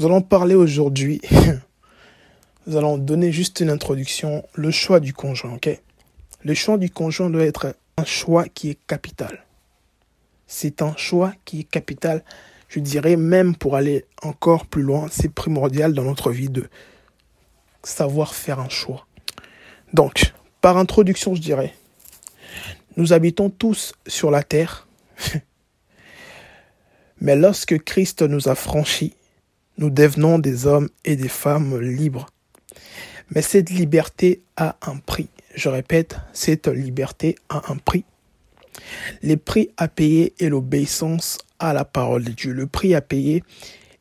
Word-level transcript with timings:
Nous 0.00 0.06
allons 0.06 0.22
parler 0.22 0.54
aujourd'hui, 0.54 1.20
nous 2.66 2.78
allons 2.78 2.96
donner 2.96 3.32
juste 3.32 3.60
une 3.60 3.68
introduction, 3.68 4.48
le 4.54 4.70
choix 4.70 4.98
du 4.98 5.12
conjoint, 5.12 5.52
ok? 5.52 5.78
Le 6.42 6.54
choix 6.54 6.78
du 6.78 6.88
conjoint 6.88 7.28
doit 7.28 7.44
être 7.44 7.76
un 7.98 8.06
choix 8.06 8.48
qui 8.48 8.70
est 8.70 8.78
capital. 8.86 9.44
C'est 10.46 10.80
un 10.80 10.96
choix 10.96 11.34
qui 11.44 11.60
est 11.60 11.64
capital. 11.64 12.24
Je 12.70 12.80
dirais 12.80 13.16
même 13.16 13.54
pour 13.54 13.76
aller 13.76 14.06
encore 14.22 14.64
plus 14.64 14.80
loin, 14.80 15.08
c'est 15.10 15.28
primordial 15.28 15.92
dans 15.92 16.04
notre 16.04 16.30
vie 16.30 16.48
de 16.48 16.70
savoir 17.82 18.34
faire 18.34 18.58
un 18.58 18.70
choix. 18.70 19.06
Donc, 19.92 20.32
par 20.62 20.78
introduction, 20.78 21.34
je 21.34 21.42
dirais, 21.42 21.74
nous 22.96 23.12
habitons 23.12 23.50
tous 23.50 23.92
sur 24.06 24.30
la 24.30 24.44
terre, 24.44 24.88
mais 27.20 27.36
lorsque 27.36 27.84
Christ 27.84 28.22
nous 28.22 28.48
a 28.48 28.54
franchis, 28.54 29.12
nous 29.80 29.88
devenons 29.88 30.38
des 30.38 30.66
hommes 30.66 30.90
et 31.06 31.16
des 31.16 31.28
femmes 31.28 31.80
libres. 31.80 32.26
Mais 33.30 33.40
cette 33.42 33.70
liberté 33.70 34.42
a 34.56 34.76
un 34.82 34.98
prix. 34.98 35.30
Je 35.54 35.70
répète, 35.70 36.16
cette 36.34 36.68
liberté 36.68 37.36
a 37.48 37.72
un 37.72 37.76
prix. 37.76 38.04
Les 39.22 39.38
prix 39.38 39.70
à 39.78 39.88
payer 39.88 40.34
est 40.38 40.50
l'obéissance 40.50 41.38
à 41.58 41.72
la 41.72 41.86
parole 41.86 42.24
de 42.24 42.30
Dieu. 42.30 42.52
Le 42.52 42.66
prix 42.66 42.94
à 42.94 43.00
payer 43.00 43.42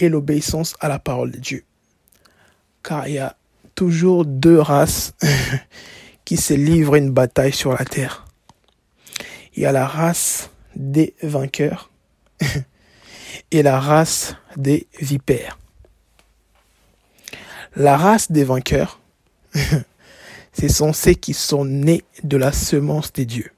est 0.00 0.08
l'obéissance 0.08 0.74
à 0.80 0.88
la 0.88 0.98
parole 0.98 1.30
de 1.30 1.38
Dieu. 1.38 1.64
Car 2.82 3.06
il 3.06 3.14
y 3.14 3.18
a 3.18 3.36
toujours 3.76 4.24
deux 4.24 4.58
races 4.58 5.14
qui 6.24 6.36
se 6.36 6.54
livrent 6.54 6.96
une 6.96 7.10
bataille 7.10 7.52
sur 7.52 7.72
la 7.72 7.84
terre. 7.84 8.26
Il 9.54 9.62
y 9.62 9.66
a 9.66 9.72
la 9.72 9.86
race 9.86 10.50
des 10.74 11.14
vainqueurs 11.22 11.90
et 13.52 13.62
la 13.62 13.78
race 13.78 14.34
des 14.56 14.88
vipères. 15.00 15.58
La 17.76 17.96
race 17.96 18.32
des 18.32 18.42
vainqueurs, 18.42 19.00
ce 20.52 20.68
sont 20.68 20.92
ceux 20.92 21.12
qui 21.12 21.34
sont 21.34 21.64
nés 21.64 22.02
de 22.24 22.36
la 22.36 22.50
semence 22.50 23.12
des 23.12 23.24
dieux. 23.24 23.52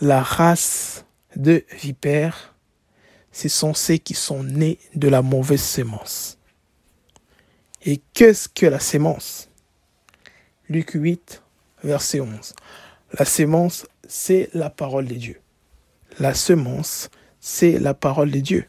La 0.00 0.22
race 0.22 1.06
de 1.34 1.64
vipères, 1.80 2.54
ce 3.32 3.48
sont 3.48 3.72
ceux 3.72 3.96
qui 3.96 4.12
sont 4.12 4.42
nés 4.42 4.78
de 4.94 5.08
la 5.08 5.22
mauvaise 5.22 5.62
semence. 5.62 6.36
Et 7.84 8.02
qu'est-ce 8.12 8.48
que 8.48 8.66
la 8.66 8.80
sémence 8.80 9.48
Luc 10.68 10.90
8, 10.92 11.42
verset 11.82 12.20
11. 12.20 12.54
La 13.18 13.24
sémence, 13.24 13.86
c'est 14.06 14.50
la 14.52 14.68
parole 14.68 15.06
de 15.06 15.14
Dieu. 15.14 15.40
La 16.18 16.34
semence, 16.34 17.08
c'est 17.40 17.78
la 17.78 17.94
parole 17.94 18.30
de 18.30 18.40
Dieu. 18.40 18.66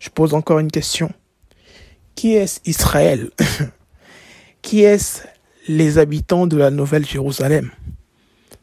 Je 0.00 0.08
pose 0.08 0.32
encore 0.32 0.60
une 0.60 0.70
question. 0.70 1.12
Qui 2.14 2.36
est 2.36 2.60
Israël? 2.66 3.30
Qui 4.62 4.82
est 4.82 5.26
les 5.68 5.98
habitants 5.98 6.46
de 6.46 6.56
la 6.56 6.70
Nouvelle 6.70 7.06
Jérusalem? 7.06 7.70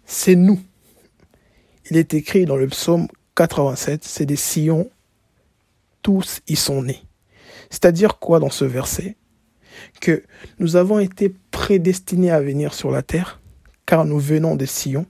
C'est 0.05 0.35
nous. 0.35 0.59
Il 1.89 1.97
est 1.97 2.13
écrit 2.13 2.45
dans 2.45 2.55
le 2.55 2.67
psaume 2.67 3.07
87, 3.35 4.03
c'est 4.03 4.25
des 4.25 4.35
sillons, 4.35 4.89
tous 6.01 6.41
y 6.47 6.55
sont 6.55 6.83
nés. 6.83 7.01
C'est-à-dire 7.69 8.19
quoi 8.19 8.39
dans 8.39 8.49
ce 8.49 8.65
verset? 8.65 9.15
Que 9.99 10.23
nous 10.59 10.75
avons 10.75 10.99
été 10.99 11.33
prédestinés 11.51 12.31
à 12.31 12.41
venir 12.41 12.73
sur 12.73 12.91
la 12.91 13.01
terre, 13.01 13.39
car 13.85 14.05
nous 14.05 14.19
venons 14.19 14.55
des 14.55 14.65
sillons. 14.65 15.05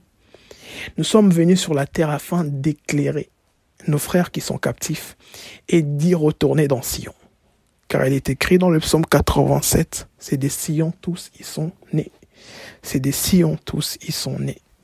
Nous 0.96 1.04
sommes 1.04 1.30
venus 1.30 1.60
sur 1.60 1.74
la 1.74 1.86
terre 1.86 2.10
afin 2.10 2.44
d'éclairer 2.44 3.28
nos 3.88 3.98
frères 3.98 4.30
qui 4.30 4.40
sont 4.40 4.58
captifs 4.58 5.16
et 5.68 5.82
d'y 5.82 6.14
retourner 6.14 6.68
dans 6.68 6.82
Sion. 6.82 7.14
Car 7.92 8.06
il 8.06 8.14
est 8.14 8.30
écrit 8.30 8.56
dans 8.56 8.70
le 8.70 8.80
psaume 8.80 9.04
87, 9.04 10.08
c'est 10.18 10.38
des 10.38 10.48
sillons 10.48 10.94
tous 11.02 11.30
y 11.38 11.42
sont 11.42 11.72
nés. 11.92 12.10
C'est 12.80 13.00
des 13.00 13.12
sillons 13.12 13.58
tous 13.66 13.98
y 14.00 14.12
sont 14.12 14.38
nés. 14.38 14.62